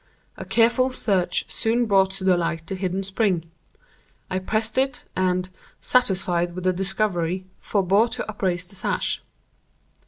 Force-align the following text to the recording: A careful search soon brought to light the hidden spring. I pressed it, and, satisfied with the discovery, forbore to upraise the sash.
A 0.35 0.45
careful 0.45 0.89
search 0.89 1.45
soon 1.47 1.85
brought 1.85 2.09
to 2.09 2.23
light 2.25 2.65
the 2.65 2.73
hidden 2.73 3.03
spring. 3.03 3.51
I 4.31 4.39
pressed 4.39 4.79
it, 4.79 5.05
and, 5.15 5.47
satisfied 5.79 6.55
with 6.55 6.63
the 6.63 6.73
discovery, 6.73 7.45
forbore 7.59 8.09
to 8.13 8.25
upraise 8.27 8.65
the 8.67 8.73
sash. 8.73 9.21